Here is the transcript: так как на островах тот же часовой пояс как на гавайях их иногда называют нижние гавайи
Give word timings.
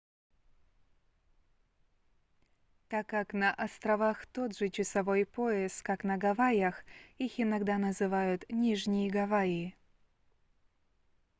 так 2.87 3.05
как 3.05 3.33
на 3.33 3.53
островах 3.53 4.25
тот 4.25 4.57
же 4.57 4.69
часовой 4.71 5.27
пояс 5.27 5.83
как 5.83 6.03
на 6.03 6.17
гавайях 6.17 6.83
их 7.19 7.39
иногда 7.39 7.77
называют 7.77 8.49
нижние 8.49 9.11
гавайи 9.11 9.75